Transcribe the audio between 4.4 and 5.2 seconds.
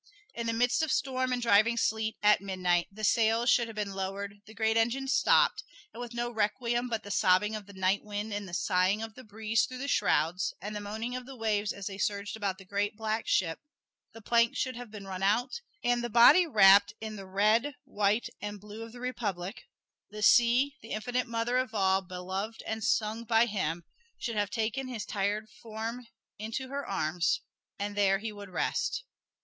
the great engines